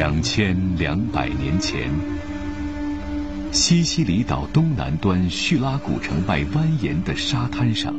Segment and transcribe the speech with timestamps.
[0.00, 1.90] 两千两百年前，
[3.52, 7.94] 西西里岛东南端叙拉古城外蜿蜒的沙滩上，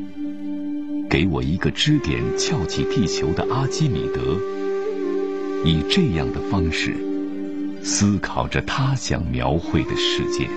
[1.07, 4.35] 给我一个支点翘起地球的阿基米德，
[5.63, 6.95] 以这样的方式
[7.83, 10.49] 思考着他想描绘的世界。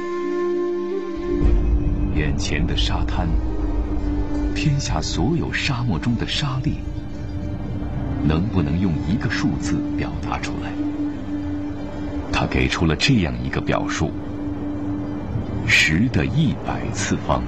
[2.18, 3.28] 眼前的沙滩，
[4.54, 6.78] 天下所有沙漠中的沙粒，
[8.26, 10.72] 能不能用一个数字表达出来？
[12.36, 14.10] 他给出了这样一个表述：
[15.68, 17.40] 十的一百次方。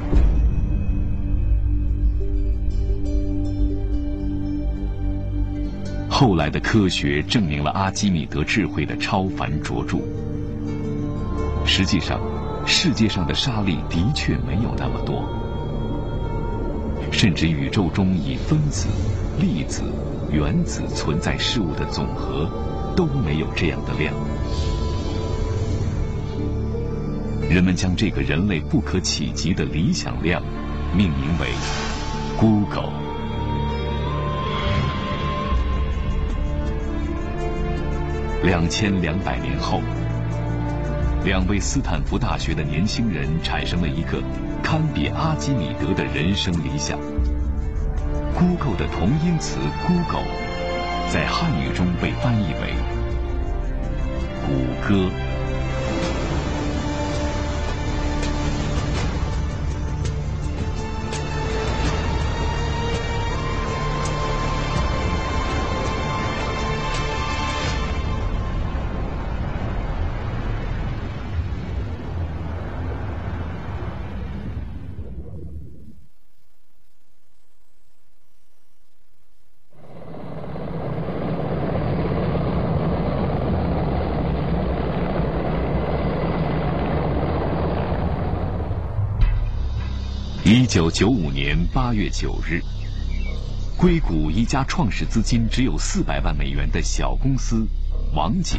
[6.08, 9.98] 后来的科学证明了阿基米德智慧的超凡卓著。
[11.66, 12.20] 实际上，
[12.64, 15.28] 世界上的沙粒的确没有那么多，
[17.10, 18.86] 甚至宇宙中以分子、
[19.40, 19.82] 粒子、
[20.30, 22.48] 原子存在事物的总和
[22.94, 24.14] 都没有这样的量。
[27.48, 30.42] 人们将这个人类不可企及的理想量
[30.94, 31.46] 命名为
[32.38, 32.92] Google。
[38.42, 39.80] 两千两百年后，
[41.24, 44.22] 两位斯坦福大学的年轻人产生了一个
[44.62, 46.98] 堪比阿基米德的人生理想。
[48.34, 50.26] Google 的同音词 Google，
[51.08, 52.74] 在汉语中被翻译为
[54.46, 54.52] 谷
[54.86, 55.25] 歌。
[90.66, 92.60] 一九九五年八月九日，
[93.78, 97.64] 硅谷一家创始资金只有四百万美元的小公司
[98.16, 98.58] 网景，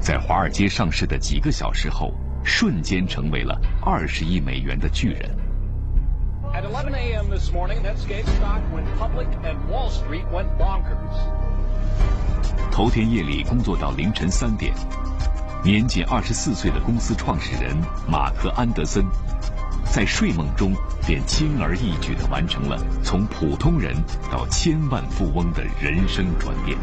[0.00, 5.36] 在华尔街上市的几个小时后，瞬间成为了二十亿美元的巨人。
[6.54, 7.26] At 11 a.m.
[7.28, 11.18] this morning, Netscape stock went public and Wall Street went bonkers.
[12.70, 14.72] 头天夜里工作到凌晨三点，
[15.64, 17.76] 年仅二十四岁的公司创始人
[18.08, 19.04] 马克·安德森。
[19.92, 20.72] 在睡梦中，
[21.04, 23.92] 便轻而易举地完成了从普通人
[24.30, 26.78] 到千万富翁的人生转变。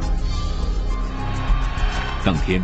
[2.25, 2.61] 当天，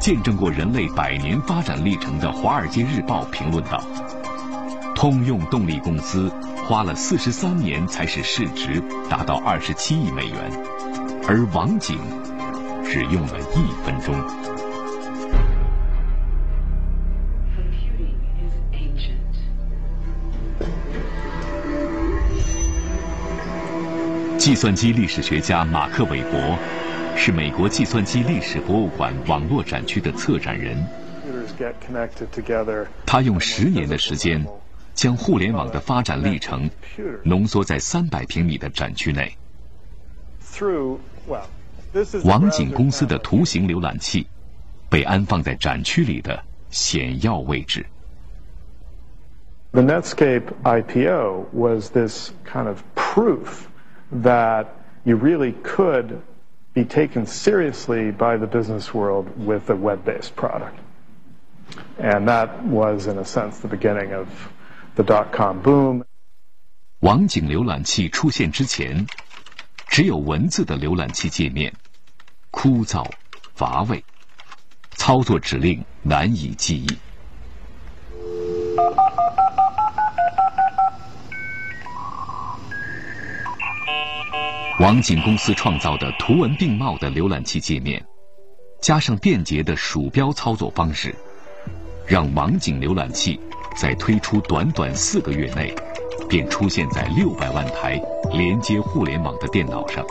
[0.00, 3.82] 见证过人类百年发展历程的《华尔街日报》评论道
[4.94, 6.32] ：“通用动力公司
[6.64, 10.52] 花了四十三年才使市值达到二十七亿美元，
[11.26, 11.98] 而网景
[12.84, 14.14] 只用了一分钟。”
[24.42, 26.58] 计算机历史学家马克·韦伯
[27.16, 30.76] 是美国计算机历史博物馆网络展区的策展人。
[33.06, 34.44] 他用十年的时间，
[34.94, 36.68] 将互联网的发展历程
[37.22, 39.32] 浓缩在三百平米的展区内。
[42.24, 44.26] 网景公司的图形浏览器
[44.90, 47.86] 被安放在展区里的显要位置。
[49.70, 53.68] The Netscape IPO was this kind of proof.
[54.11, 54.67] that
[55.05, 56.21] you really could
[56.73, 60.77] be taken seriously by the business world with a web-based product.
[61.97, 64.27] And that was, in a sense, the beginning of
[64.95, 66.03] the dot-com boom.
[66.99, 69.07] 网景浏览器出现之前，
[69.87, 71.73] 只有文字的浏览器界面，
[72.51, 73.05] 枯燥
[73.53, 74.03] 乏味，
[74.91, 76.97] 操作指令难以记忆。
[84.80, 88.02] 网景公司创造的图文并茂的浏览器界面，
[88.80, 91.14] 加上便捷的鼠标操作方式，
[92.06, 93.38] 让网景浏览器
[93.76, 95.74] 在推出短短四个月内，
[96.26, 98.00] 便出现在六百万台
[98.32, 100.02] 连接互联网的电脑上，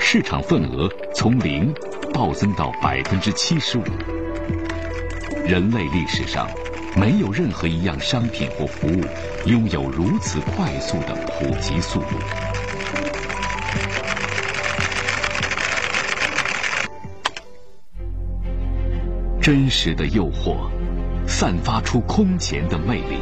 [0.00, 1.72] 市场份额从零
[2.12, 3.84] 暴增到百分之七十五。
[5.46, 6.50] 人类历史上，
[6.96, 9.04] 没有任何一样商品或服务
[9.46, 12.16] 拥有如此快速的普及速度。
[19.48, 20.68] 真实的诱惑，
[21.26, 23.16] 散发出空前的魅力。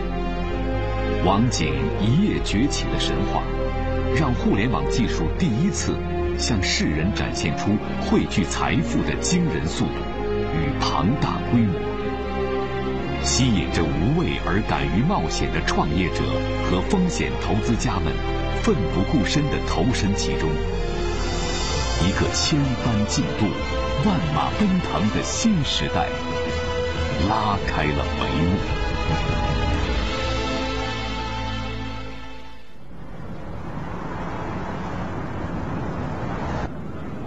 [1.25, 3.45] 网景一夜崛起的神话，
[4.19, 5.95] 让互联网技术第一次
[6.37, 9.93] 向世人展现出汇聚财富的惊人速度
[10.53, 11.79] 与庞大规模，
[13.23, 16.25] 吸引着无畏而敢于冒险的创业者
[16.69, 18.13] 和风险投资家们
[18.65, 20.51] 奋不顾身地投身其中。
[22.03, 23.47] 一个千帆竞渡、
[24.07, 26.07] 万马奔腾的新时代
[27.29, 28.57] 拉开了帷幕。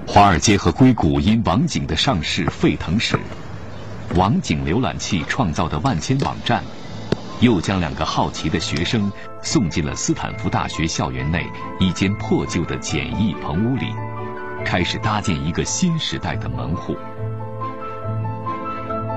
[0.07, 3.19] 华尔街和硅谷因网景的上市沸腾时，
[4.15, 6.63] 网景浏览器创造的万千网站，
[7.41, 9.11] 又将两个好奇的学生
[9.41, 11.45] 送进了斯坦福大学校园内
[11.77, 13.93] 一间破旧的简易棚屋里，
[14.65, 16.95] 开始搭建一个新时代的门户。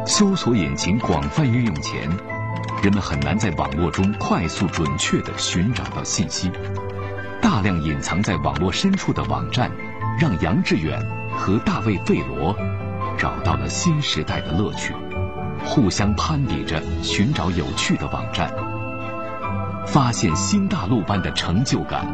[0.07, 2.11] 搜索引擎广泛运用前，
[2.83, 6.51] 人们很难在网络中快速准确地寻找到信息。
[7.41, 9.71] 大量隐藏在网络深处的网站。
[10.21, 11.01] 让杨致远
[11.35, 12.55] 和大卫·费罗
[13.19, 14.95] 找到了新时代的乐趣，
[15.65, 18.53] 互相攀比着寻找有趣的网站，
[19.87, 22.07] 发现新大陆般的成就感，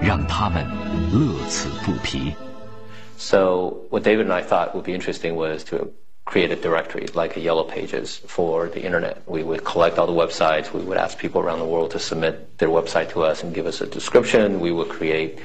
[0.00, 0.64] 让他们
[1.10, 2.34] 乐此不疲。
[3.21, 5.91] So what David and I thought would be interesting was to
[6.25, 9.21] create a directory like a Yellow Pages for the internet.
[9.25, 10.73] We would collect all the websites.
[10.73, 13.65] We would ask people around the world to submit their website to us and give
[13.65, 14.59] us a description.
[14.59, 15.39] We would create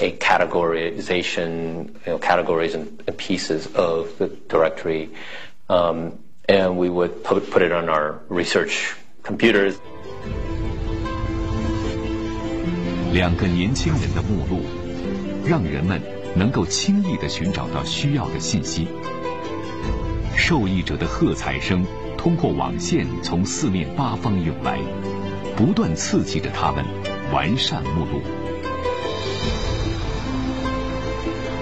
[0.00, 5.10] a categorization, you know, categories and, pieces of the directory,
[5.68, 6.16] um,
[6.48, 9.76] and we would put, put it on our research computers.
[13.12, 14.62] 两个年轻人的目录，
[15.44, 16.00] 让人们
[16.35, 18.87] 能够轻易地寻找到需要的信息。
[20.35, 21.85] 受益者的喝彩声
[22.17, 24.79] 通过网线从四面八方涌来，
[25.55, 26.83] 不断刺激着他们
[27.31, 28.21] 完善目录。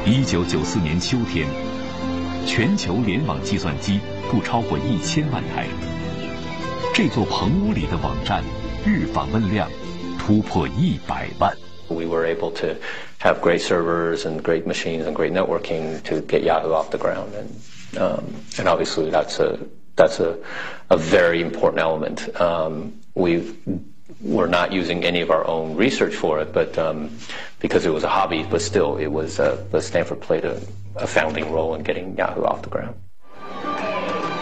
[0.06, 1.48] 一九九四年秋天，
[2.48, 4.00] 全球联网计算机
[4.32, 5.68] 不超过一千万台。
[6.94, 8.44] 这座棚屋里的网站
[8.86, 9.70] 日访问量
[10.18, 11.56] 突破一百万。
[11.88, 12.68] We were able to
[13.21, 17.35] have great servers and great machines and great networking to get Yahoo off the ground,
[17.35, 17.49] and
[17.99, 18.25] um,
[18.59, 19.59] and obviously that's a
[19.97, 20.37] that's a
[20.91, 22.29] a very important element.
[22.41, 23.57] Um, we've
[24.21, 27.11] we're not using any of our own research for it, but um,
[27.61, 30.61] because it was a hobby, but still, it was uh, Stanford played a,
[30.97, 32.95] a founding role in getting Yahoo off the ground.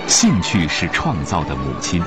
[0.07, 2.03] 兴趣是创造的母亲。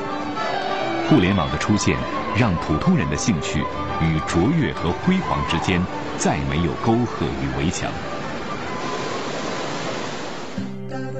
[1.10, 1.98] 互联网的出现，
[2.38, 3.60] 让普通人的兴趣
[4.01, 5.81] 与卓越和辉煌之间
[6.19, 7.91] 再没有沟壑与围墙。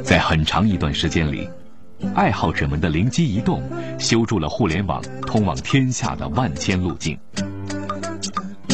[0.05, 1.49] 在很长一段时间里。
[2.17, 3.63] 爱好者们的灵机一动，
[3.97, 7.17] 修筑了互联网通往天下的万千路径。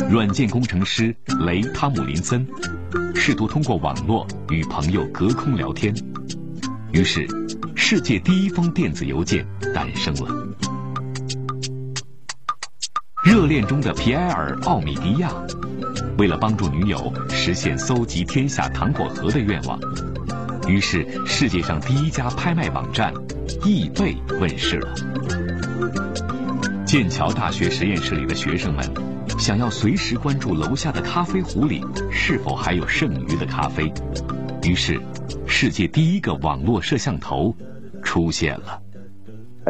[0.09, 2.47] 软件工程师雷·汤姆林森
[3.15, 5.95] 试图通过网络与朋友隔空聊天，
[6.93, 7.27] 于是，
[7.77, 10.35] 世界第一封电子邮件诞生了。
[13.23, 15.31] 热恋中的皮埃尔·奥米迪亚，
[16.19, 19.79] 为了帮助女友实现搜集天下糖果盒的愿望。
[20.69, 23.15] 于是，世界上第一家拍卖网站
[23.65, 24.95] 易贝问世了。
[26.85, 28.85] 剑桥大学实验室里的学生们
[29.39, 33.93] 想要随时关注楼下的咖啡壶里是否还有剩余的咖啡，
[34.65, 35.01] 于是，
[35.47, 37.55] 世界第一个网络摄像头
[38.03, 38.83] 出现了。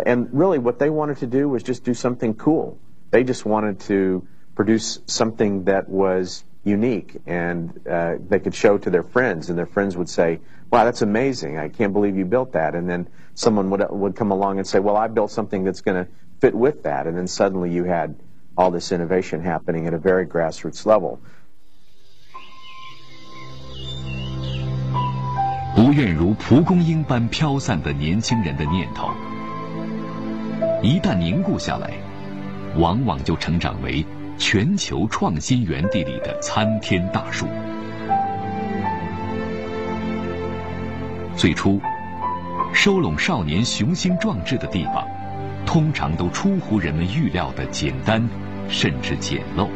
[0.07, 2.77] And really, what they wanted to do was just do something cool.
[3.11, 4.25] They just wanted to
[4.58, 9.66] produce something that was unique and uh, they could show to their friends, and their
[9.66, 10.40] friends would say,
[10.72, 11.58] wow, that's amazing.
[11.58, 12.74] I can't believe you built that.
[12.74, 16.06] And then someone would, would come along and say, well, I built something that's going
[16.06, 17.06] to fit with that.
[17.06, 18.16] And then suddenly you had
[18.58, 21.20] all this innovation happening at a very grassroots level.
[25.76, 29.10] 不愿如蒲公英般飘散的年轻人的念头，
[30.84, 31.94] 一旦凝固下来，
[32.78, 34.06] 往往就成长为
[34.39, 37.47] 全球创新园地里的参天大树。
[41.37, 41.81] 最初，
[42.73, 45.07] 收拢少年雄心壮志的地方，
[45.67, 48.27] 通常都出乎人们预料的简单，
[48.69, 49.69] 甚至简陋。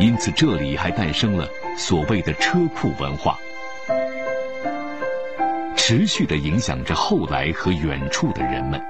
[0.00, 3.38] 因此，这里还诞生了所谓的车库文化，
[5.76, 8.82] 持续的影响着后来和远处的人们。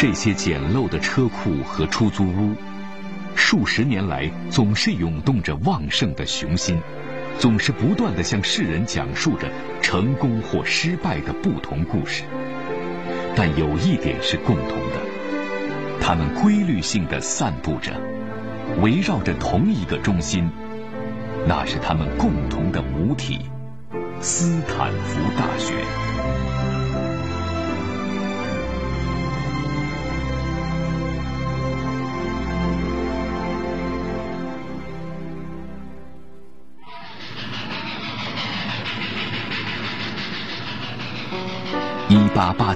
[0.00, 2.54] 这些简陋的车库和出租屋，
[3.34, 6.80] 数十年来总是涌动着旺盛的雄心。
[7.38, 9.46] 总是不断的向世人讲述着
[9.82, 12.22] 成功或失败的不同故事，
[13.36, 17.92] 但有一点是共同的，他们规律性的散布着，
[18.80, 20.48] 围绕着同一个中心，
[21.46, 23.40] 那是他们共同的母体——
[24.22, 26.09] 斯坦福大学。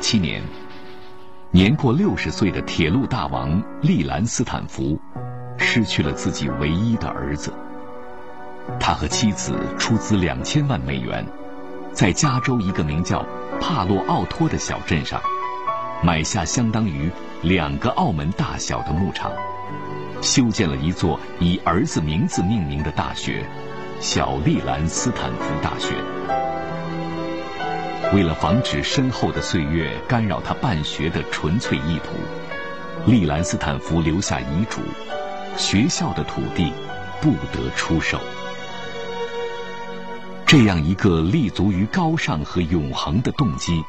[0.07, 0.43] 七年，
[1.51, 5.01] 年过六十岁的铁路大王利兰斯坦福
[5.57, 7.51] 失去了自己唯一的儿子。
[8.79, 11.25] 他和妻子出资两千万美元，
[11.95, 13.25] 在加州一个名叫
[13.63, 15.19] 帕洛奥托的小镇上，
[16.03, 19.33] 买下相当于两个澳门大小的牧场，
[20.21, 23.43] 修建了一座以儿子名字命名的大学——
[24.01, 26.44] 小利兰斯坦福大学。
[28.13, 34.81] 为了防止身后的岁月干扰他办学的纯粹意图，利兰斯坦福留下遗嘱：
[35.57, 36.73] 学校的土地
[37.21, 38.21] 不得出售。
[40.47, 43.83] 这样一个立足于高尚和永恒的动机，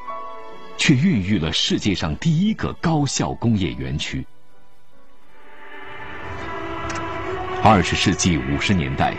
[0.75, 4.25] 却孕育了世界上第一个高校工业园区。
[7.61, 9.13] 二十世纪五十年代。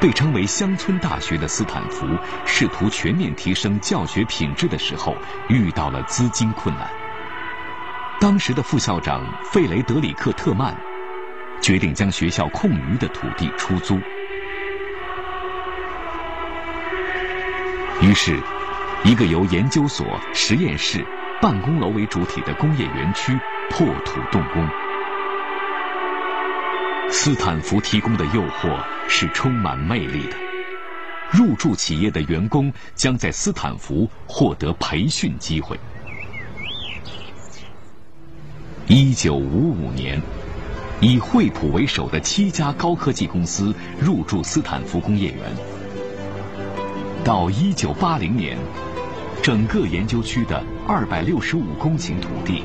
[0.00, 2.06] 被称为乡村大学的斯坦福，
[2.46, 5.14] 试图全面提升教学品质的时候，
[5.48, 6.88] 遇到了资金困难。
[8.18, 10.74] 当时的副校长费雷德里克特曼
[11.60, 14.00] 决定将学校空余的土地出租，
[18.00, 18.40] 于是，
[19.04, 21.04] 一个由研究所、实验室、
[21.42, 23.38] 办公楼为主体的工业园区
[23.68, 24.66] 破土动工。
[27.12, 30.36] 斯坦福提供的诱惑是充满魅力的。
[31.30, 35.78] 入驻企业的员工将在斯坦福获得培训机会。
[38.86, 40.20] 一九五五年，
[41.00, 45.52] 以惠普为首的七家高科技公司入驻斯坦福工业园。
[47.22, 48.56] 到一九八零年，
[49.42, 52.64] 整个研究区的二百六十五公顷土地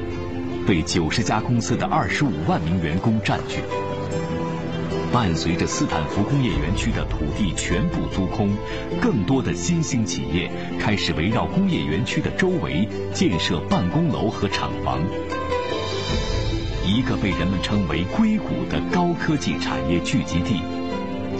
[0.66, 3.60] 被九十家公司的二十五万名员工占据。
[5.16, 8.50] 伴随着斯坦福工业园区的土地全部租空，
[9.02, 15.00] 更多的新兴企业开始围绕工业园区的周围建设办公楼和厂房，
[16.84, 20.62] 一个被人们称为“硅谷”的高科技产业聚集地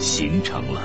[0.00, 0.80] 形成了。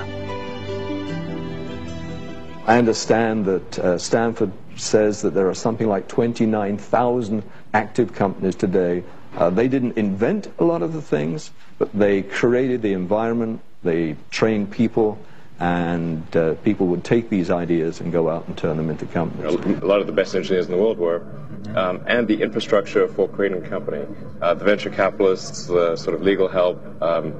[2.66, 7.40] I understand that Stanford says that there are something like twenty-nine thousand
[7.72, 9.02] active companies today.
[9.34, 11.46] They didn't invent a lot of the things,
[11.82, 15.18] but they created the environment, they trained people,
[15.58, 19.52] and uh, people would take these ideas and go out and turn them into companies.
[19.82, 21.26] A lot of the best engineers in the world were,
[21.74, 24.06] um, and the infrastructure for creating a company.
[24.40, 27.34] Uh, the venture capitalists, the sort of legal help, um,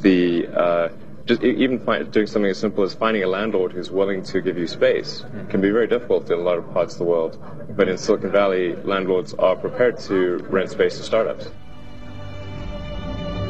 [0.00, 0.88] the uh,
[1.26, 4.58] just even find, doing something as simple as finding a landlord who's willing to give
[4.58, 7.38] you space can be very difficult in a lot of parts of the world.
[7.76, 11.48] But in Silicon Valley, landlords are prepared to rent space to startups.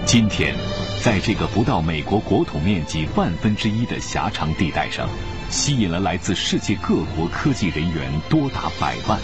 [0.07, 0.55] 今天，
[1.03, 5.09] 在这个不到美国国土面积万分之一的狭长地带上，
[5.51, 9.19] 吸引了来自世界各国科技人员多达百万，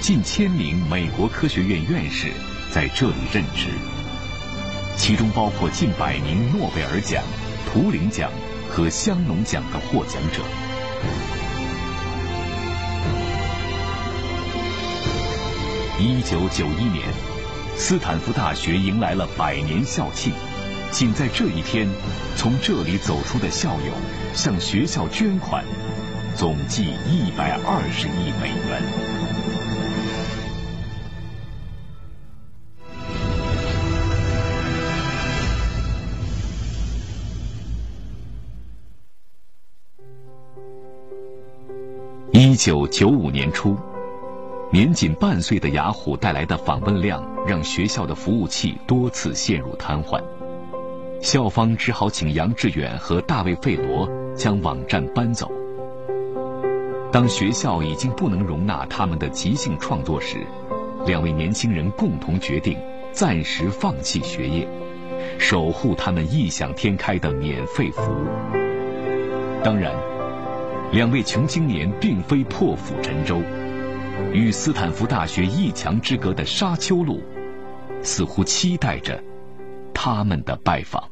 [0.00, 2.28] 近千名美国科学院院士
[2.70, 3.68] 在这里任职，
[4.96, 7.22] 其中包括近百名诺贝尔奖。
[7.66, 8.30] 图灵奖
[8.70, 10.42] 和香农奖的获奖者。
[15.98, 17.02] 一九九一年，
[17.76, 20.32] 斯坦福大学迎来了百年校庆。
[20.90, 21.88] 仅在这一天，
[22.36, 23.92] 从这里走出的校友
[24.32, 25.64] 向学校捐款，
[26.36, 28.82] 总计一百二十亿美元。
[42.32, 43.76] 一九九五年初，
[44.70, 50.22] 年仅半岁的雅虎带来的访问量，让学校的服务器多次陷入瘫痪。
[51.20, 55.50] 校方只好请杨致远和大卫·费罗将网站搬走。
[57.12, 60.38] 当学校已经不能容纳他们的即兴创作时，
[61.06, 62.78] 两位年轻人共同决定
[63.12, 64.68] 暂时放弃学业，
[65.38, 68.26] 守护他们异想天开的免费服务。
[69.62, 69.92] 当然。
[70.92, 73.42] 两位穷青年并非破釜沉舟，
[74.32, 77.20] 与斯坦福大学一墙之隔的沙丘路，
[78.04, 79.20] 似乎期待着
[79.94, 81.10] 他们的拜访。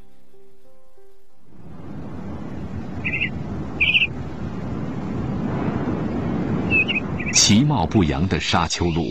[7.33, 9.11] 其貌不扬的沙丘路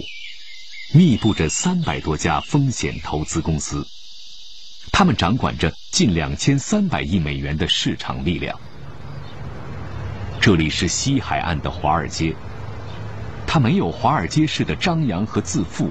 [0.94, 3.86] 密布着三百多家风险投资公司
[4.92, 8.58] 他们掌管着近两千三百亿美元的市场力量。
[10.40, 12.36] 这里是西海岸的华尔街
[13.48, 15.90] 它没有华尔街式的张扬和自负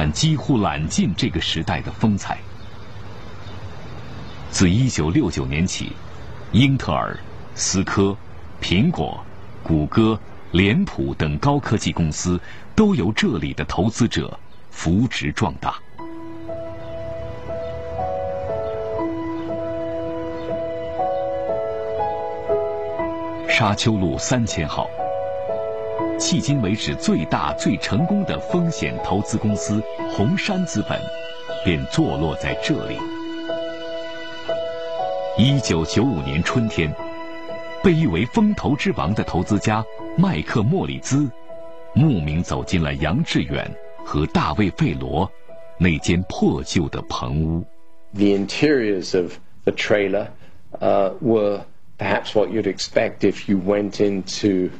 [0.00, 2.38] 但几乎揽尽这个时代的风采。
[4.48, 5.90] 自一九六九年起，
[6.52, 7.18] 英特尔、
[7.56, 8.16] 思科、
[8.62, 9.20] 苹果、
[9.64, 10.16] 谷歌。
[10.52, 12.40] 脸谱等高科技公司
[12.74, 14.38] 都由这里的投资者
[14.70, 15.74] 扶植壮大。
[23.46, 24.88] 沙丘路三千号，
[26.18, 31.00] 迄今为止最大、最成功的风险投资公司红杉资本，
[31.64, 32.96] 便坐落在这里。
[35.38, 36.92] 一九九五年春天，
[37.84, 39.84] 被誉为“风投之王”的投资家。
[40.16, 41.30] 麦克莫里兹
[41.94, 43.70] 慕名走进了杨致远
[44.04, 45.30] 和大卫费罗
[45.78, 47.64] 那间破旧的棚屋。
[48.12, 50.26] The interiors of the trailer
[50.80, 51.60] uh, were
[51.96, 54.70] perhaps what you'd expect if you went into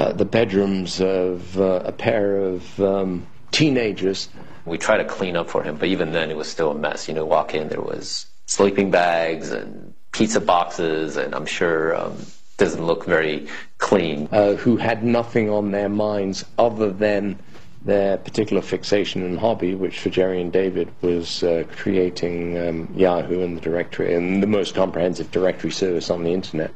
[0.00, 4.28] uh, the bedrooms of uh, a pair of um, teenagers.
[4.64, 7.06] We tried to clean up for him, but even then it was still a mess.
[7.06, 12.16] You know, walk in, there was sleeping bags and pizza boxes, and I'm sure um,
[12.56, 14.28] doesn't look very clean.
[14.32, 17.38] Uh, who had nothing on their minds other than
[17.84, 23.42] their particular fixation and hobby, which for Jerry and David was uh, creating um, Yahoo
[23.42, 26.70] and the directory and the most comprehensive directory service on the internet.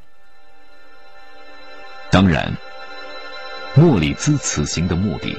[2.10, 2.56] 当然，
[3.76, 5.36] 莫里兹此行的目的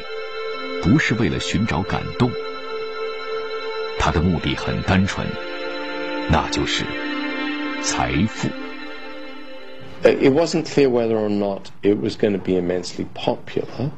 [0.83, 2.29] 不是为了寻找感动，
[3.97, 5.25] 他的目的很单纯，
[6.29, 6.83] 那就是
[7.81, 8.49] 财富。
[10.03, 13.89] it wasn't clear whether or not it was going to be immensely popular.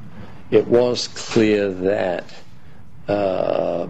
[0.52, 2.24] It was clear that
[3.08, 3.88] uh,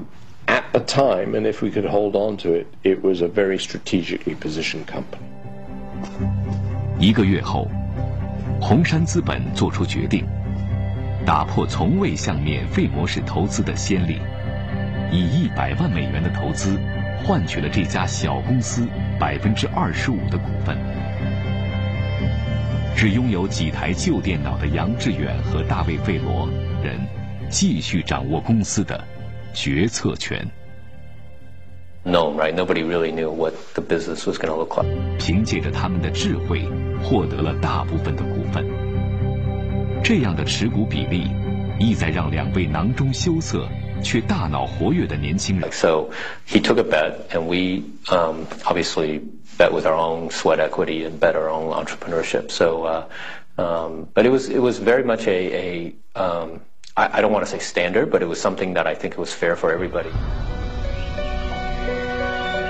[0.48, 3.60] at the time, and if we could hold on to it, it was a very
[3.60, 5.28] strategically positioned company.
[7.00, 7.68] 一个月后，
[8.60, 10.26] 红杉资本做出决定，
[11.26, 14.20] 打破从未向免费模式投资的先例，
[15.12, 16.80] 以一百万美元的投资
[17.24, 18.88] 换取了这家小公司
[19.20, 20.78] 百分之二十五的股份。
[22.96, 26.50] 只拥有几台旧电脑的杨致远和大卫·费罗
[26.84, 27.00] 人，
[27.50, 29.02] 继续掌握公司的
[29.54, 30.46] 决策权。
[32.07, 32.53] No, right?
[32.53, 34.91] Nobody really knew what the business was going to look like.
[35.19, 36.63] 凭借着他们的智慧，
[37.03, 38.67] 获得了大部分的股份。
[40.03, 41.31] 这样的持股比例，
[41.79, 43.69] 意在让两位囊中羞涩
[44.03, 45.71] 却大脑活跃的年轻人。
[45.71, 46.11] So
[46.49, 49.21] he took a bet, and we um, obviously
[49.57, 52.51] bet with our own sweat equity and bet our own entrepreneurship.
[52.51, 53.05] So, uh,
[53.63, 56.61] um, but it was it was very much a, a um,
[56.97, 59.21] I, I don't want to say standard, but it was something that I think it
[59.21, 60.11] was fair for everybody.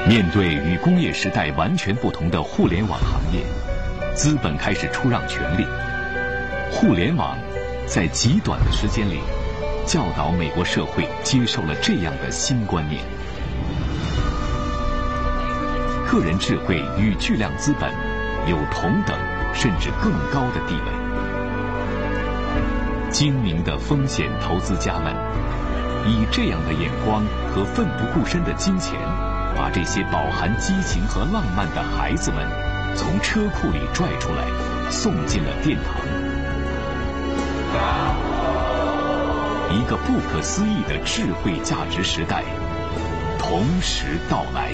[0.08, 3.42] 面对与工业时代完全不同的互联网行业，
[4.16, 5.68] 资本开始出让权力。
[6.72, 7.38] 互联网
[7.86, 9.20] 在极短的时间里，
[9.86, 13.04] 教导美国社会接受了这样的新观念。
[16.08, 17.92] 个人智慧与巨量资本
[18.50, 19.14] 有同等
[19.54, 20.92] 甚至更高的地位。
[23.12, 25.14] 精明的风险投资家们
[26.08, 28.98] 以这样的眼光和奋不顾身的金钱，
[29.58, 32.48] 把这些饱含激情和浪漫的孩子们
[32.96, 34.46] 从车库里拽出来，
[34.92, 35.96] 送进了殿堂。
[39.70, 42.44] 一个不可思议的智慧价值时代
[43.38, 44.74] 同时到来。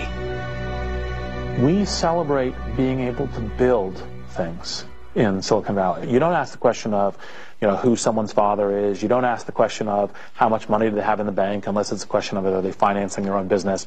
[1.60, 3.94] We celebrate being able to build
[4.36, 6.08] things in Silicon Valley.
[6.08, 7.16] You don't ask the question of,
[7.60, 9.04] you know, who someone's father is.
[9.04, 11.68] You don't ask the question of how much money do they have in the bank,
[11.68, 13.86] unless it's a question of are they financing their own business.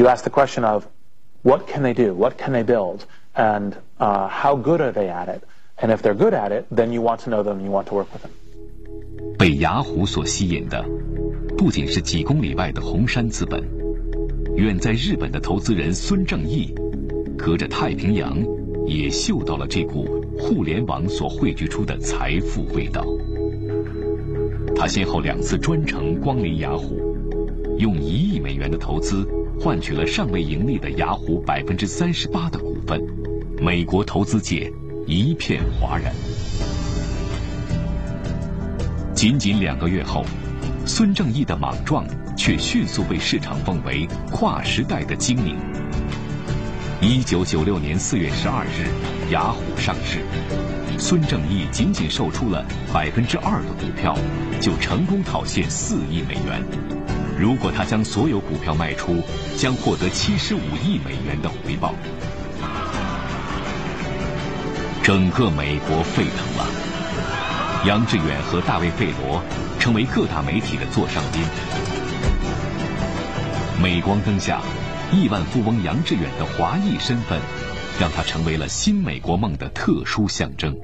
[0.00, 0.86] You ask the question of
[1.42, 2.14] what can they do?
[2.14, 3.04] What can they build?
[3.36, 5.42] And how good are they at it?
[5.76, 7.94] And if they're good at it, then you want to know them you want to
[7.96, 8.30] work with them.
[9.36, 10.82] 被雅虎所吸引的，
[11.58, 13.62] 不仅是几公里外的红杉资本，
[14.56, 16.74] 远在日本的投资人孙正义
[17.36, 18.38] 隔着太平洋，
[18.86, 23.04] 也嗅到了这股互联网所汇聚出的财富味道。
[24.74, 26.98] 他先后两次专程光临雅虎，
[27.76, 29.28] 用一亿美元的投资
[29.62, 32.98] 换取了尚未盈利的雅虎百分之三十八的股份。
[33.60, 34.72] 美国投资界
[35.06, 36.14] 一片哗然。
[39.14, 40.24] 仅仅两个月后，
[40.86, 42.06] 孙正义的莽撞
[42.38, 45.58] 却迅速被市场奉为跨时代的精明。
[47.02, 48.88] 一九九六年四月十二日，
[49.30, 50.20] 雅虎上市，
[50.98, 54.16] 孙正义仅仅售出了百分之二的股票，
[54.58, 56.99] 就成功套现四亿美元。
[57.40, 59.16] 如果他将所有股票卖出，
[59.56, 61.94] 将获得七十五亿美元的回报。
[65.02, 66.66] 整个美国沸腾了，
[67.86, 69.42] 杨致远和大卫·费罗
[69.78, 71.42] 成为各大媒体的座上宾。
[73.82, 74.60] 镁光灯下，
[75.10, 77.40] 亿万富翁杨致远的华裔身份，
[77.98, 80.76] 让他成为了新美国梦的特殊象征，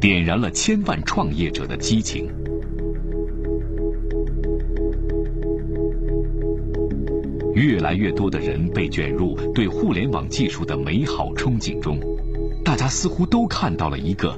[0.00, 2.32] 点燃了千万创业者的激情。
[7.60, 12.00] 越来越多的人被卷入对互联网技术的美好憧憬中，
[12.64, 14.34] 大家似乎都看到了一个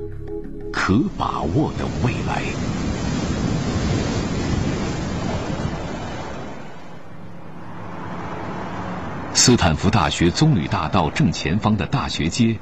[0.73, 2.43] 可把握的未来。
[9.35, 12.57] 斯坦福大学棕榈大道正前方的大学街，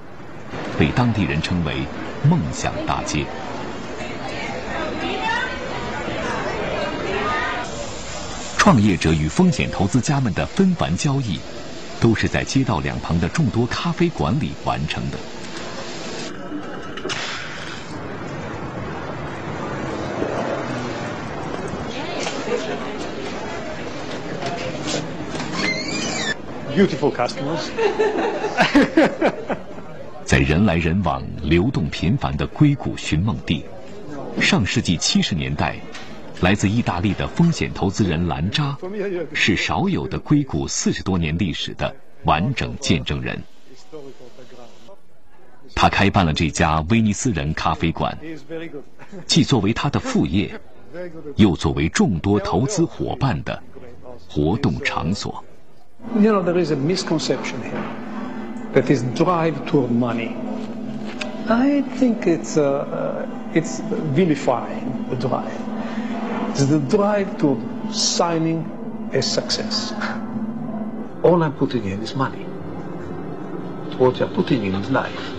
[0.79, 1.75] 被当地人称为
[2.29, 3.25] “梦想大街”。
[8.61, 11.41] 创业者与风险投资家们的纷繁交易，
[11.99, 15.17] 都是在街道两旁的众多咖啡馆里完成的。
[26.77, 27.71] Beautiful customers。
[30.27, 33.65] 在人来人往、流动频繁的硅谷寻梦地，
[34.39, 35.77] 上世纪七十年代。
[36.41, 38.77] 来自意大利的风险投资人兰扎，
[39.35, 43.43] 是少有的硅谷四十多年历史的完整见证人。
[45.75, 48.17] 他开办了这家威尼斯人咖啡馆，
[49.27, 50.59] 既作为他的副业，
[51.37, 53.63] 又作为众多投资伙伴的
[54.29, 55.45] 活动场所。
[56.19, 60.31] You know, there is a misconception here that is drive toward money.
[61.47, 63.81] I think it's uh, it's
[64.15, 65.70] vilifying the drive.
[66.52, 67.60] It's the drive to
[67.92, 69.94] signing a success.
[71.24, 72.44] All I'm putting in is money.
[73.98, 75.34] What you're putting in is life.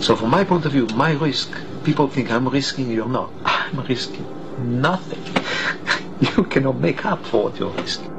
[0.00, 1.50] So from my point of view, my risk,
[1.84, 3.30] people think I'm risking, you're not.
[3.44, 4.24] I'm risking
[4.58, 5.22] nothing.
[6.20, 8.10] You cannot make up for what you're risking.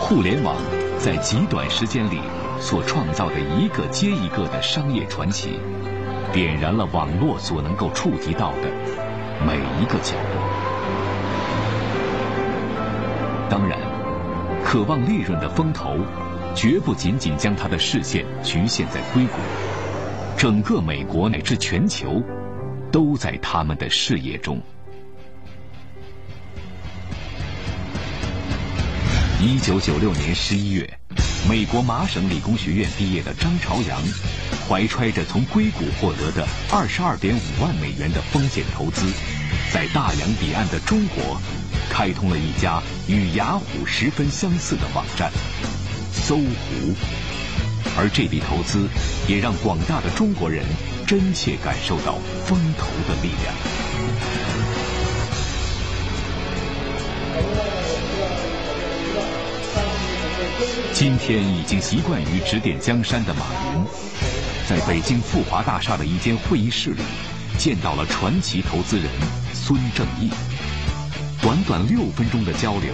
[0.00, 0.56] 互联网
[0.98, 2.20] 在极短时间里
[2.58, 5.60] 所创造的一个接一个的商业传奇。
[6.35, 8.69] 点燃了网络所能够触及到的
[9.47, 10.41] 每一个角落。
[13.49, 13.79] 当然，
[14.61, 15.95] 渴望利润的风投，
[16.53, 19.37] 绝不仅仅将他的视线局限在硅谷，
[20.35, 22.21] 整个美国乃至全球，
[22.91, 24.61] 都在他们的视野中。
[29.39, 30.99] 一九九六年十一月，
[31.49, 33.97] 美国麻省理工学院毕业的张朝阳。
[34.67, 39.05] 怀揣着从硅谷获得的二十二点五万美元的风险投资，
[39.71, 41.39] 在大洋彼岸的中国，
[41.87, 45.31] 开通了一家与雅虎十分相似的网站——
[46.11, 46.95] 搜狐。
[47.95, 48.87] 而这笔投资，
[49.27, 50.65] 也让广大的中国人
[51.05, 53.53] 真切感受到风投的力量。
[60.91, 63.85] 今天已经习惯于指点江山的马云。
[64.67, 67.03] 在北京富华大厦的一间会议室里，
[67.55, 69.05] 见到了传奇投资人
[69.53, 70.31] 孙正义。
[71.39, 72.91] 短短六分钟的交流，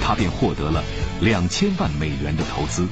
[0.00, 0.80] 他便获得了
[1.20, 2.86] 两千万美元的投资。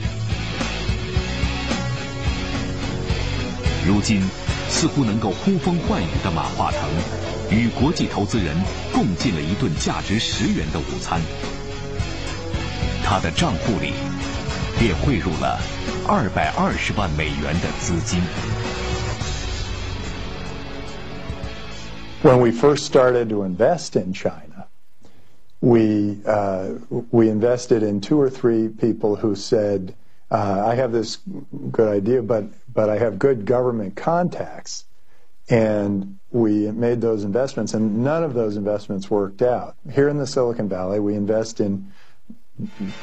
[3.86, 4.20] 如今，
[4.68, 6.80] 似乎能够呼风唤雨的马化腾，
[7.56, 8.56] 与国际投资人
[8.92, 11.20] 共进了一顿价值十元的午餐。
[13.04, 13.92] 他的账户里，
[14.80, 15.60] 便汇入了。
[16.07, 18.21] 二百二十万美元的资金。
[22.23, 24.67] When we first started to invest in China,
[25.61, 26.73] we uh,
[27.11, 29.95] we invested in two or three people who said,
[30.29, 31.17] uh, "I have this
[31.71, 34.85] good idea, but but I have good government contacts,"
[35.49, 39.75] and we made those investments, and none of those investments worked out.
[39.91, 41.91] Here in the Silicon Valley, we invest in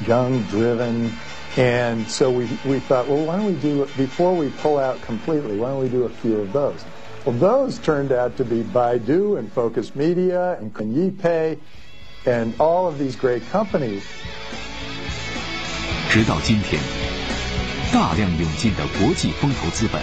[0.06, 1.12] young, driven,
[1.56, 5.58] and so we, we thought, well, why don't we do, before we pull out completely,
[5.58, 6.84] why don't we do a few of those?
[7.24, 11.58] Well, those turned out to be Baidu and Focus Media and YiPay
[12.26, 14.02] and all of these great companies.
[16.10, 16.80] 直到今天，
[17.92, 20.00] 大量涌进的国际风投资本，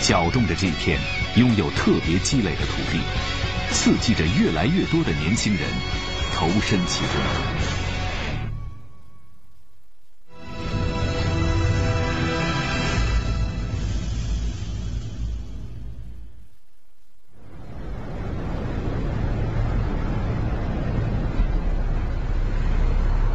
[0.00, 0.98] 搅动着这片
[1.36, 3.00] 拥有特别积累的土地，
[3.72, 5.62] 刺激着越来越多的年轻人
[6.34, 7.61] 投身其中。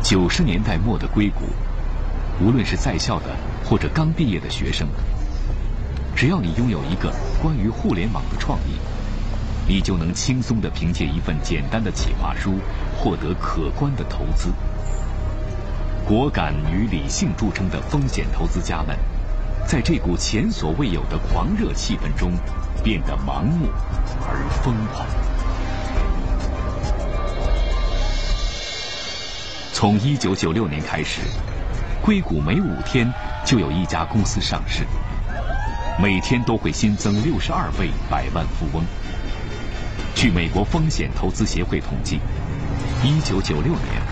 [0.08, 1.42] 九十年代末的硅谷，
[2.42, 3.26] 无论是在校的
[3.62, 4.88] 或者刚毕业的学生，
[6.16, 8.78] 只要你拥有一个关于互联网的创意，
[9.68, 12.54] 你就能轻松地凭借一份简单的企划书
[12.96, 14.48] 获得可观的投资。
[16.06, 18.96] 果敢与理性著称的风险投资家们，
[19.66, 22.32] 在这股前所未有的狂热气氛中，
[22.82, 23.66] 变得盲目
[24.26, 25.06] 而疯狂。
[29.80, 31.20] 从一九九六年开始，
[32.02, 33.08] 硅谷每五天
[33.44, 34.84] 就有一家公司上市，
[36.02, 38.84] 每天都会新增六十二位百万富翁。
[40.16, 42.18] 据美国风险投资协会统计，
[43.04, 44.02] 一九九六年，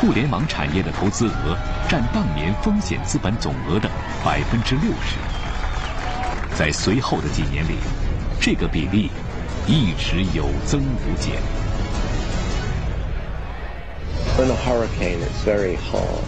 [0.00, 1.54] 互联网产业的投资额
[1.86, 3.90] 占当年风险资本总额的
[4.24, 5.18] 百分之六十。
[6.56, 7.74] 在随后的几年里，
[8.40, 9.10] 这个比例
[9.66, 11.34] 一直有增无减。
[14.38, 16.24] In a hurricane, it's very hard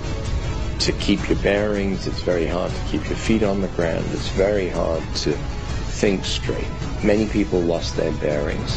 [0.80, 2.08] to keep your bearings.
[2.08, 4.04] It's very hard to keep your feet on the ground.
[4.10, 6.66] It's very hard to think straight.
[7.04, 8.76] Many people lost their bearings.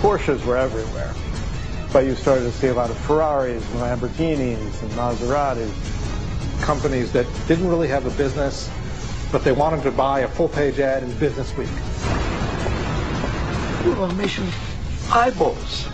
[0.00, 1.12] Porsches were everywhere.
[1.92, 6.62] But you started to see a lot of Ferraris and Lamborghinis and Maseratis.
[6.62, 8.70] Companies that didn't really have a business,
[9.30, 11.68] but they wanted to buy a full-page ad in Business Week.
[13.84, 14.48] We were measuring
[15.12, 15.86] eyeballs.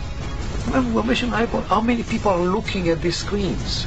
[0.71, 3.87] When we eyeballs, how many people are looking at these screens?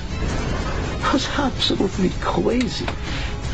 [0.96, 2.88] It was absolutely crazy.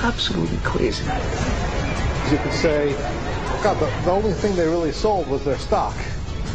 [0.02, 1.04] Absolutely crazy.
[1.08, 2.94] As You could say,
[3.64, 5.96] God, the, the only thing they really sold was their stock.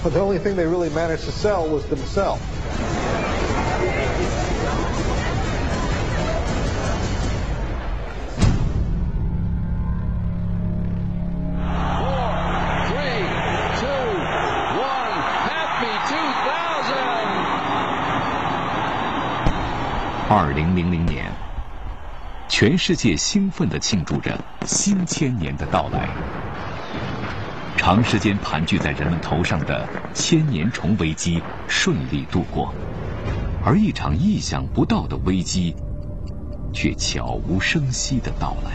[0.03, 2.43] But the only thing they really managed to sell was themselves.
[22.61, 26.07] 全世界兴奋地庆祝着新千年的到来。
[27.75, 32.71] 长时间盘踞在人们头上的千年虫危机顺利度过，
[33.65, 35.75] 而一场意想不到的危机
[36.71, 38.73] 却悄无声息地到来。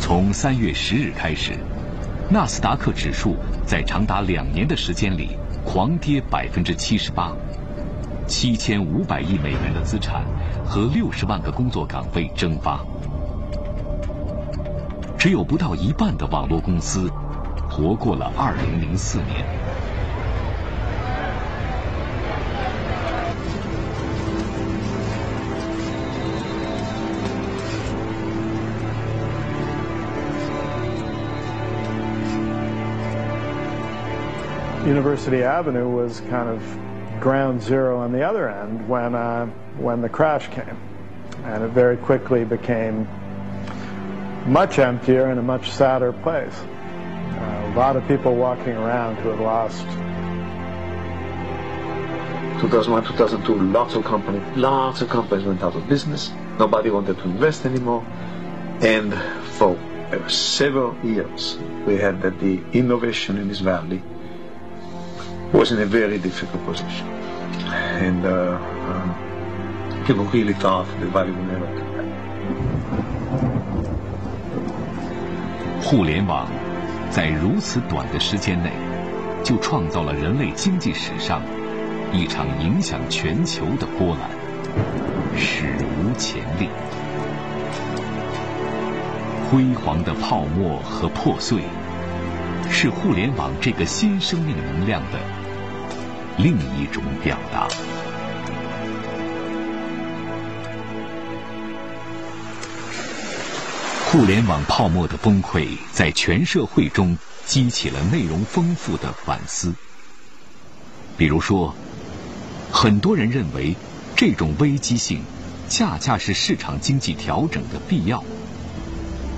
[0.00, 1.58] 从三月十日开始，
[2.30, 3.34] 纳斯达克指数
[3.66, 5.30] 在长达两年的时间里
[5.64, 7.32] 狂跌百分之七十八，
[8.28, 10.24] 七千五百亿美元的资产
[10.66, 12.84] 和六十万个工作岗位蒸发。
[15.16, 17.10] 只有不到一半的网络公司
[17.68, 19.44] 活过了二零零四年。
[34.86, 36.60] University Avenue was kind of
[37.20, 39.46] ground zero on the other end when uh,
[39.78, 40.78] when the crash came,
[41.44, 43.06] and it very quickly became
[44.46, 46.54] much emptier and a much sadder place.
[46.54, 49.86] Uh, a lot of people walking around who had lost
[52.60, 56.32] 2001, 2002, lots of companies, lots of companies went out of business.
[56.58, 58.02] Nobody wanted to invest anymore.
[58.80, 59.14] And
[59.58, 59.76] for
[60.28, 64.02] several years, we had that the innovation in this valley
[65.52, 67.06] was in a very difficult position.
[67.72, 69.14] And uh, um,
[70.06, 72.06] people really thought the valley would never come back.
[75.82, 76.48] 互联网
[77.10, 78.72] 在如此短的时间内，
[79.44, 81.40] 就创造了人类经济史上
[82.12, 84.28] 一场影响全球的波澜，
[85.36, 86.68] 史无前例。
[89.48, 91.60] 辉煌的泡沫和破碎，
[92.78, 95.18] 是互联网这个新生命能量的
[96.36, 97.66] 另一种表达。
[104.04, 109.74] 互联网泡沫的崩溃，在全社会中激起了内容丰富的反思。
[111.16, 111.74] 比如说，
[112.70, 113.74] 很多人认为，
[114.14, 115.22] 这种危机性，
[115.70, 118.22] 恰恰是市场经济调整的必要，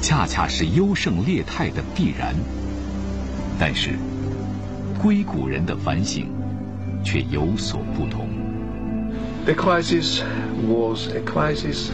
[0.02, 2.34] 恰恰是优胜劣汰的必然。
[3.59, 3.91] 但是，
[5.01, 6.27] 硅谷人的反省
[7.03, 8.27] 却有所不同。
[9.45, 10.21] The crisis
[10.67, 11.91] was a crisis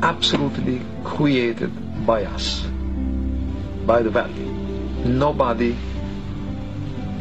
[0.00, 1.70] absolutely created
[2.04, 2.64] by us,
[3.86, 4.48] by the valley.
[5.04, 5.74] Nobody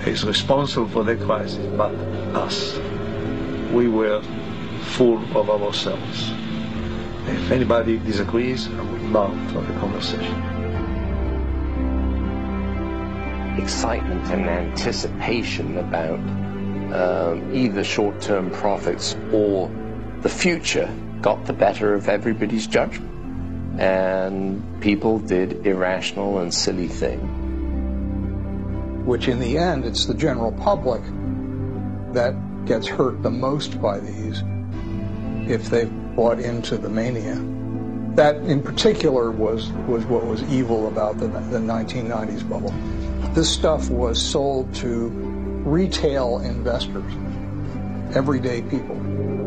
[0.06, 1.92] is responsible for the crisis but
[2.34, 2.80] us.
[3.72, 4.22] We were
[4.98, 6.34] full of ourselves.
[7.28, 10.55] If anybody disagrees, I would love to have a conversation.
[13.59, 16.19] excitement and anticipation about
[16.93, 19.71] um, either short-term profits or
[20.21, 23.11] the future got the better of everybody's judgment.
[23.81, 27.23] And people did irrational and silly things.
[29.07, 31.03] Which in the end, it's the general public
[32.13, 34.43] that gets hurt the most by these
[35.49, 37.37] if they've bought into the mania.
[38.17, 42.75] That in particular was, was what was evil about the, the 1990s bubble.
[43.37, 45.09] This stuff was sold to
[45.67, 47.13] retail investors,
[48.17, 48.97] everyday people.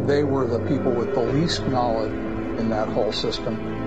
[0.06, 2.12] They were the people with the least knowledge
[2.60, 3.58] in that whole system.“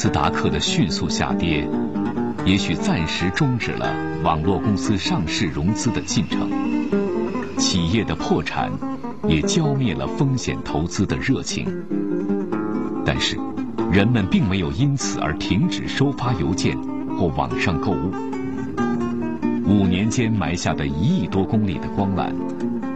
[0.00, 1.68] 斯达克”的迅速下跌，
[2.44, 6.48] 也许暂时终止了网络公司上市融资的进程。
[7.56, 8.70] 企业的破产
[9.26, 11.66] 也浇灭了风险投资的热情。
[13.04, 13.36] 但是，
[13.90, 16.78] 人们并没有因此而停止收发邮件
[17.18, 18.12] 或网上购物。
[19.66, 22.32] 五年间埋下的一亿多公里的光缆，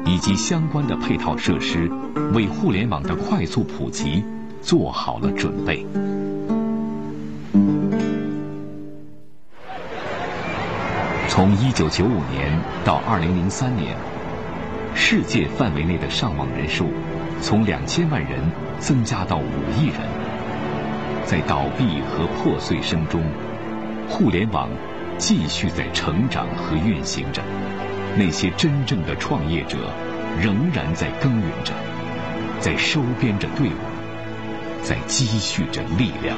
[0.07, 1.91] 以及相关的配套设施，
[2.33, 4.23] 为互联网的快速普及
[4.61, 5.85] 做好了准备。
[11.35, 13.97] 从1995年到2003年，
[14.95, 16.91] 世界范围内的上网人数
[17.41, 18.39] 从2000万人
[18.79, 19.41] 增加到5
[19.81, 19.97] 亿人。
[21.25, 23.25] 在倒闭和破碎声中，
[24.11, 24.69] 互联网
[25.17, 27.43] 继续在成长和运行着。
[28.15, 29.79] 那些真正的创业者
[30.39, 31.73] 仍然在耕耘着，
[32.61, 36.37] 在收编着队伍，在积蓄着力量。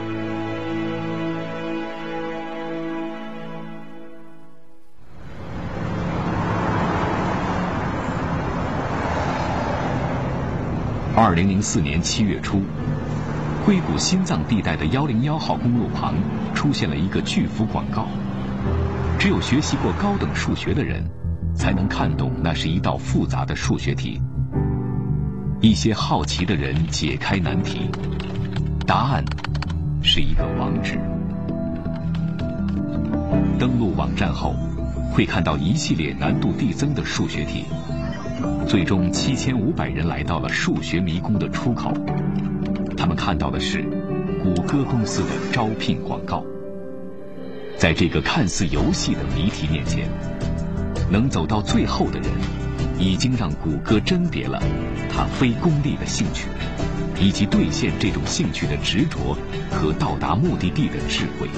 [11.25, 12.61] 二零零四年七月初，
[13.65, 16.13] 硅谷心脏地带的幺零幺号公路旁
[16.53, 18.07] 出现了一个巨幅广告。
[19.19, 21.03] 只有学习过高等数学的人，
[21.55, 24.21] 才能看懂那是一道复杂的数学题。
[25.63, 27.89] 一些好奇的人解开难题，
[28.87, 29.25] 答案
[30.03, 31.01] 是一个网址。
[33.59, 34.55] 登录网站后，
[35.11, 37.65] 会看到一系列难度递增的数学题。
[38.67, 41.93] 最终，七千五百人来到了数学迷宫的出口。
[42.97, 43.83] 他们看到的是
[44.43, 46.45] 谷歌公司的招聘广告。
[47.77, 50.09] 在这个看似游戏的谜题面前，
[51.11, 52.29] 能走到最后的人，
[52.99, 54.63] 已经让谷歌甄别了
[55.11, 56.47] 他非功利的兴趣，
[57.21, 59.37] 以及兑现这种兴趣的执着
[59.71, 61.49] 和到达目的地的智慧。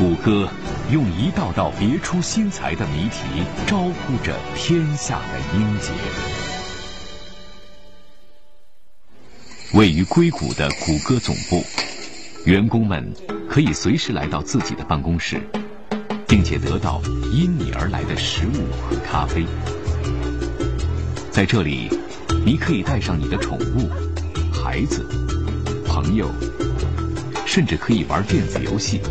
[0.00, 0.48] 谷歌
[0.90, 5.90] 用一道道别出心裁的谜题，招呼着天下的英杰。
[9.74, 11.62] 位于硅谷的谷歌总部，
[12.46, 13.12] 员工们
[13.46, 15.38] 可以随时来到自己的办公室，
[16.26, 17.02] 并且得到
[17.34, 19.44] 因你而来的食物和咖啡。
[21.30, 21.90] 在这里，
[22.42, 23.90] 你可以带上你的宠物、
[24.50, 25.04] 孩子、
[25.84, 26.26] 朋友，
[27.44, 29.02] 甚至可以玩电子游戏。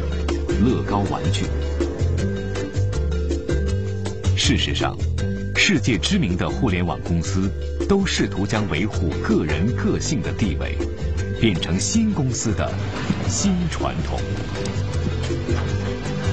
[0.60, 1.46] 乐高玩具。
[4.36, 4.98] 事实上，
[5.56, 7.52] 世界知名的互联网公司
[7.88, 10.76] 都试图将维护个人个性的地位
[11.40, 12.72] 变成新公司的
[13.28, 14.20] 新传统。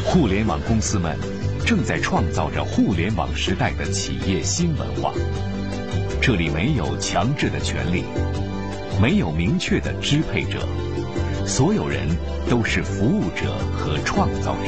[0.04, 1.16] 互联网公司们
[1.66, 5.12] 正在创造着互联网时代的企业新文化。
[6.22, 8.04] 这里没有强制的权利，
[9.00, 10.66] 没有明确的支配者。
[11.46, 12.08] 所有人
[12.50, 14.62] 都是服务者和创造者。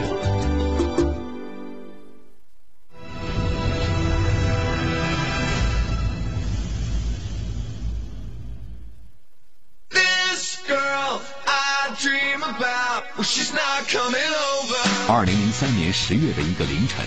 [15.10, 17.04] 二零零三年十月的一个凌晨，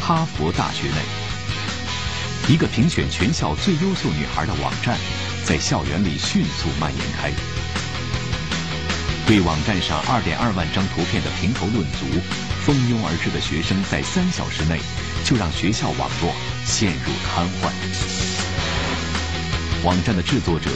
[0.00, 4.96] 哈佛大学内，一个评选全校最优秀女孩的网站，
[5.44, 7.51] 在校园里迅速蔓延开。
[9.26, 12.06] 对网站上二点二万张图片的评头论足，
[12.64, 14.78] 蜂拥而至的学生在三小时内
[15.24, 17.70] 就让学校网络陷入瘫痪。
[19.84, 20.70] 网站的制作者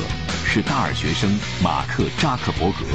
[0.46, 2.86] 是大二学生马克扎克伯格。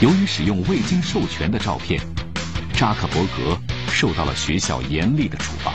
[0.00, 2.00] 由于使用未经授权的照片，
[2.74, 3.58] 扎克伯格
[3.90, 5.74] 受到了学校严厉的处罚。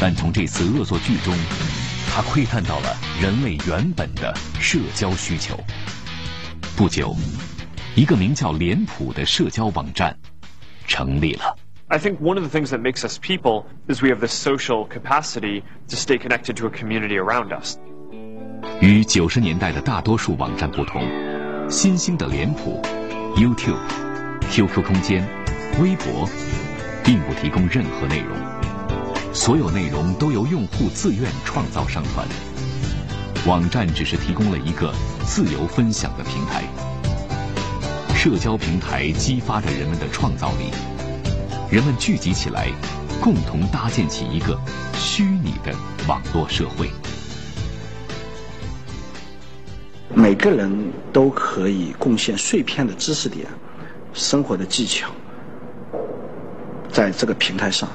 [0.00, 1.36] 但从这次恶作剧中，
[2.12, 5.58] 他窥探到了人类原本的社交需求。
[6.76, 7.16] 不久，
[7.94, 10.14] 一个名叫脸谱的社交网站
[10.86, 11.56] 成立了。
[11.88, 15.62] I think one of the things that makes us people is we have the social capacity
[15.88, 17.78] to stay connected to a community around us.
[18.82, 21.02] 与九十年代的大多数网站不同，
[21.70, 22.82] 新兴的脸谱、
[23.36, 23.78] YouTube、
[24.50, 25.26] QQ 空间、
[25.80, 26.28] 微博，
[27.02, 28.36] 并不提供任何内容，
[29.32, 32.28] 所有内容都由用户自愿创造上传。
[33.44, 34.92] 网站只是提供了一个
[35.24, 36.64] 自由分享的平台。
[38.14, 40.72] 社交平台激发着人们的创造力，
[41.70, 42.68] 人们聚集起来，
[43.20, 44.58] 共同搭建起一个
[44.94, 45.72] 虚拟的
[46.08, 46.90] 网络社会。
[50.12, 50.74] 每个人
[51.12, 53.46] 都可以贡献碎片的知识点、
[54.12, 55.08] 生活的技巧，
[56.90, 57.88] 在这个平台上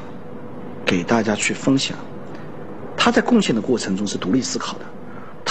[0.86, 1.98] 给大家去分享。
[2.96, 4.86] 他在贡献的过程中是独立思考的，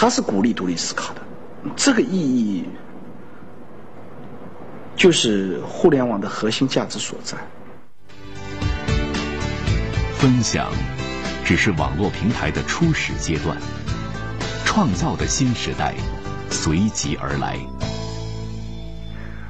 [0.01, 1.21] 他是鼓励独立思考的，
[1.77, 2.65] 这个意义。
[4.97, 7.37] 就是互联网的核心价值所在。
[10.15, 10.73] 分享
[11.45, 13.59] 只是网络平台的初始阶段，
[14.65, 15.95] 创造的新时代
[16.49, 17.59] 随即而来。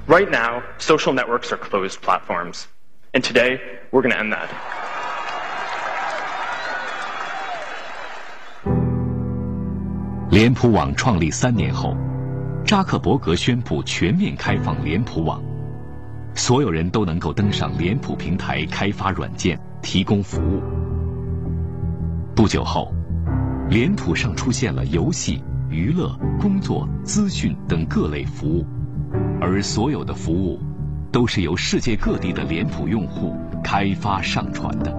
[0.08, 2.64] Right now, social networks are closed platforms,
[3.12, 3.60] and today
[3.92, 4.48] we're going to end that.
[10.30, 11.96] 脸谱网创立三年后。
[12.64, 15.42] 扎克伯格宣布全面开放脸谱网，
[16.36, 20.62] 所有人都能够登上脸谱平台开发软件、提供服务。
[22.32, 22.94] 不久后，
[23.68, 28.64] 脸谱上出现了游戏、娱乐、工作、资讯等各类服务，
[29.40, 30.60] 而所有的服务
[31.10, 34.96] 都是由世界各地的脸谱用户开发上传的。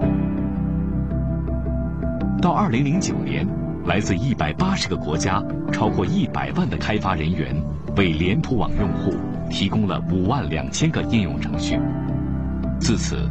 [2.42, 3.61] 到二零零九年。
[3.84, 7.54] 来自一百八十个国家，超过一百万的开发人员
[7.96, 9.12] 为脸谱网用户
[9.50, 11.78] 提供了五万两千个应用程序。
[12.78, 13.28] 自此，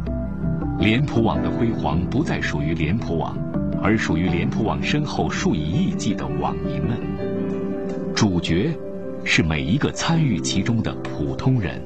[0.78, 3.36] 脸谱网的辉煌不再属于脸谱网，
[3.82, 6.98] 而属于脸谱网身后数以亿计的网民们。
[8.14, 8.76] 主角
[9.24, 11.82] 是每一个参与其中的普通人。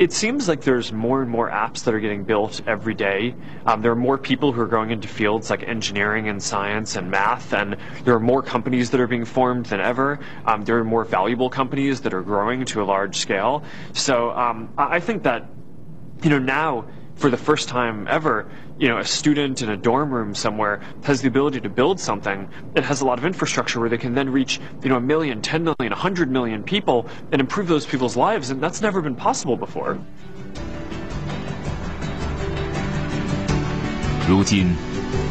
[0.00, 3.34] It seems like there's more and more apps that are getting built every day.
[3.66, 7.10] Um, there are more people who are going into fields like engineering and science and
[7.10, 10.18] math, and there are more companies that are being formed than ever.
[10.46, 13.62] Um, there are more valuable companies that are growing to a large scale.
[13.92, 15.50] So um, I think that,
[16.22, 16.86] you know, now
[17.19, 18.45] for the first time ever,
[18.77, 22.47] you know, a student in a dorm room somewhere has the ability to build something
[22.73, 25.41] that has a lot of infrastructure where they can then reach, you know, a million,
[25.41, 28.49] 10 million, 100 million people and improve those people's lives.
[28.49, 29.97] And that's never been possible before.
[34.27, 34.75] 如今，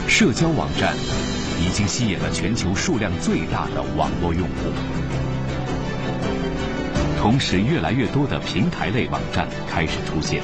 [0.09, 0.95] 社交网站
[1.61, 4.72] 已经吸引了全球数量最大的网络用户，
[7.20, 10.43] 同时，越来越多的平台类网站开始出现。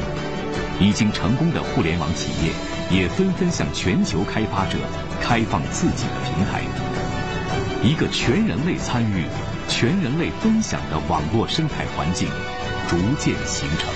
[0.80, 2.52] 已经成功的互联网企业
[2.92, 4.78] 也纷纷向全球开发者
[5.22, 6.62] 开放自己的平台，
[7.82, 9.24] 一个全人类参与、
[9.68, 12.28] 全人类分享的网络生态环境
[12.88, 13.90] 逐渐形成。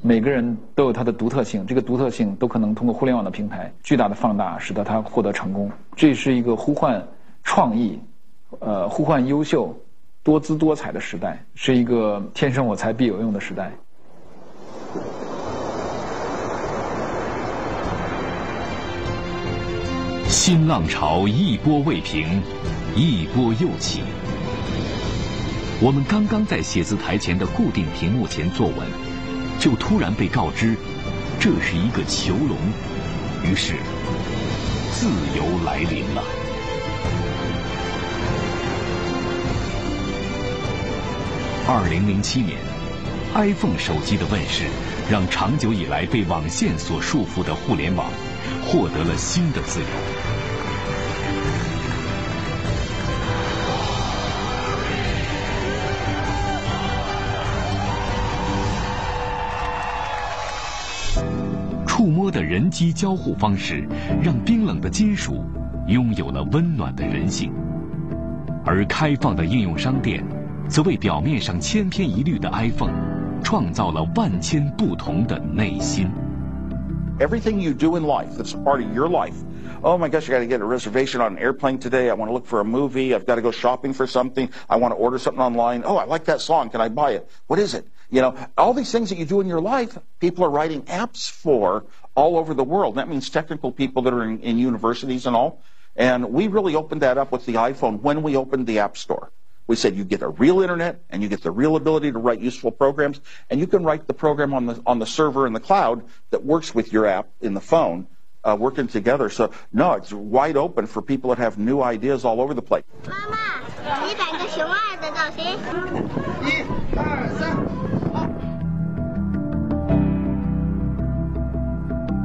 [0.00, 5.70] 每个人都有他的独特性，这个独特性都可能通过互联网的平台巨大的放大，使得他获得成功。
[5.94, 7.06] 这是一个呼唤
[7.44, 8.00] 创意、
[8.60, 9.76] 呃呼唤优秀、
[10.22, 13.70] 多姿多彩的时代，是一个天生我材必有用的时代。
[20.28, 22.42] 新浪潮一波未平，
[22.94, 24.02] 一波又起。
[25.80, 28.86] 我们刚刚在写字台前的固定屏幕前坐稳，
[29.58, 30.76] 就突然被告知，
[31.40, 32.58] 这是一个囚笼。
[33.42, 33.76] 于是，
[34.92, 36.22] 自由来临了。
[41.66, 42.58] 二零零七年
[43.34, 44.64] ，iPhone 手机的问世，
[45.10, 48.10] 让长久以来被网线所束缚的互联网。
[48.70, 49.86] 获得了新的自由。
[62.27, 63.87] 触摸的人机交互方式，
[64.21, 65.41] 让冰冷的金属
[65.87, 67.49] 拥有了温暖的人性，
[68.65, 70.21] 而开放的应用商店，
[70.67, 72.91] 则为表面上千篇一律的 iPhone，
[73.41, 76.11] 创造了万千不同的内心。
[77.19, 79.35] Everything you do in life that's a part of your life.
[79.81, 82.09] Oh my gosh, I got to get a reservation on an airplane today.
[82.09, 83.13] I want to look for a movie.
[83.15, 84.49] I've got to go shopping for something.
[84.69, 85.83] I want to order something online.
[85.85, 86.69] Oh, I like that song.
[86.69, 87.29] Can I buy it?
[87.47, 87.87] What is it?
[88.09, 91.29] You know, all these things that you do in your life, people are writing apps
[91.29, 91.85] for
[92.18, 92.96] all over the world.
[92.96, 95.62] That means technical people that are in, in universities and all.
[95.94, 99.30] And we really opened that up with the iPhone when we opened the App Store.
[99.68, 102.40] We said you get a real internet and you get the real ability to write
[102.40, 105.60] useful programs, and you can write the program on the on the server in the
[105.60, 108.06] cloud that works with your app in the phone,
[108.42, 109.28] uh, working together.
[109.28, 112.84] So no, it's wide open for people that have new ideas all over the place.
[116.98, 117.87] 妈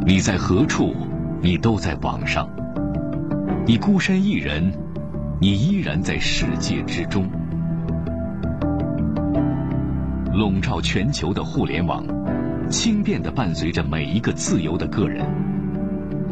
[0.06, 0.20] 你。
[0.24, 0.96] 在何处，
[1.42, 2.48] 你都在网上；
[3.68, 4.72] 你孤身一人，
[5.42, 7.30] 你依然在世界之中。
[10.34, 12.06] 笼罩全球的互联网，
[12.70, 15.26] 轻便地伴随着每一个自由的个人。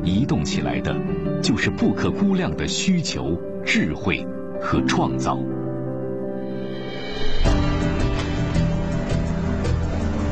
[0.06, 0.96] 移动起来的，
[1.44, 4.26] 就是不可估量的需求、智慧
[4.62, 5.36] 和创造。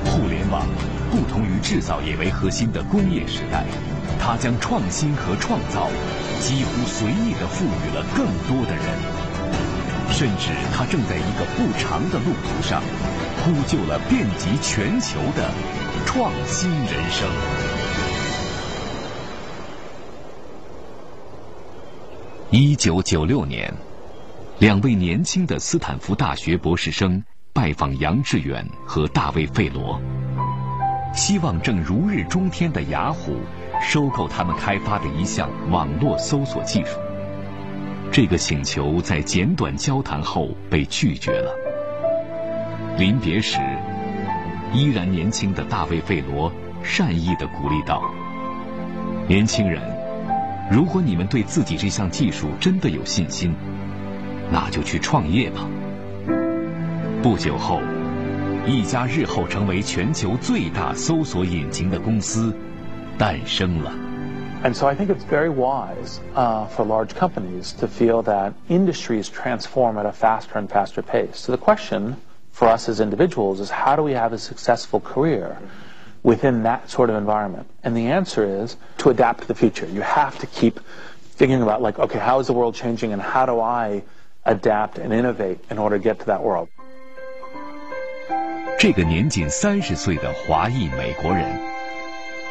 [0.06, 0.66] 互联网
[1.12, 3.66] 不同于制造业为核心的工业时代，
[4.20, 5.89] 它将创新和创造
[6.39, 8.86] 几乎随意地赋予了更多的人，
[10.12, 12.82] 甚至它正在一个不长的路途上，
[13.43, 15.51] 呼救了遍及全球的
[16.05, 17.28] 创新人生。
[22.51, 23.72] 一九九六年，
[24.57, 30.01] 两位年轻的斯坦福大学博士生拜访杨致远和大卫·费罗，
[31.14, 33.38] 希望正如日中天的雅虎
[33.82, 36.99] 收购他们开发的一项网络搜索技术。
[38.12, 41.53] 这个请求在简短交谈后被拒绝了。
[42.97, 43.60] 临别时，
[44.74, 46.51] 依然年轻的大卫·费罗
[46.84, 48.03] 善意地鼓励道
[49.28, 49.82] ：“年轻人。”
[50.72, 53.55] 如果你们对自己这项技术真的有信心，
[54.51, 55.68] 那就去创业吧。
[57.24, 57.82] 不久后，
[58.66, 62.55] 一家日后成为全球最大搜索引擎的公司
[63.18, 63.93] 诞生了。
[64.62, 69.99] And so I think it's very wise uh, for large companies to feel that industries transform
[69.99, 71.37] at a faster and faster pace.
[71.37, 72.16] So the question
[72.53, 75.59] for us as individuals is how do we have a successful career?
[76.24, 77.68] within that sort of environment?
[77.85, 79.87] And the answer is to adapt to the future.
[79.87, 80.80] You have to keep
[81.37, 84.03] thinking about like, okay, how is the world changing and how do I
[84.45, 86.68] adapt and innovate in order to get to that world?
[88.80, 91.45] 这个年仅三十岁的华裔美国人，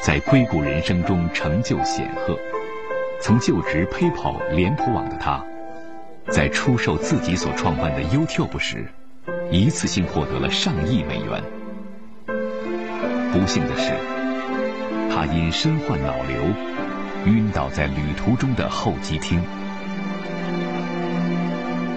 [0.02, 2.38] 在硅谷人生中成就显赫。
[3.18, 5.42] 曾就职 PayPal 脸谱网的他，
[6.30, 8.86] 在出售自己所创办的 YouTube 时，
[9.50, 11.42] 一次性获得了上亿美元。
[13.32, 13.94] 不幸的是，
[15.10, 16.42] 他因身患脑瘤，
[17.24, 19.42] 晕倒在旅途中的候机厅。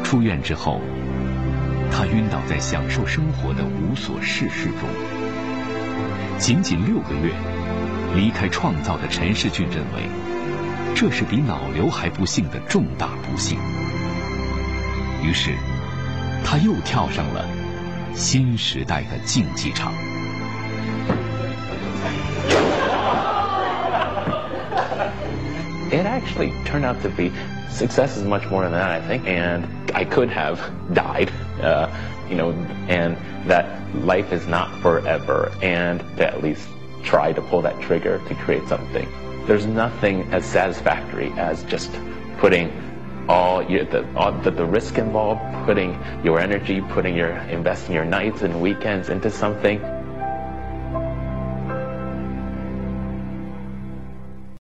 [0.06, 0.80] 出院之后，
[1.92, 4.90] 他晕倒在享受生活的无所事事中。
[6.40, 7.32] 仅仅六个月，
[8.16, 10.10] 离开创造的陈世俊认为，
[10.96, 13.60] 这是比脑瘤还不幸的重大不幸。
[15.22, 15.52] 于是，
[16.44, 17.46] 他又跳上了
[18.16, 19.94] 新时代的竞技场。
[25.92, 27.32] it actually turned out to be
[27.70, 29.28] success is much more than that, I think.
[29.28, 30.58] And I could have
[30.94, 31.30] died,
[31.62, 31.90] uh,
[32.30, 32.52] you know,
[32.88, 36.68] and that life is not forever, and to at least
[37.04, 39.08] try to pull that trigger to create something.
[39.48, 41.92] There's nothing as satisfactory as just
[42.38, 42.72] putting
[43.28, 48.06] all your, the, all the, the risk involved, putting your energy, putting your investing your
[48.06, 49.80] nights and weekends into something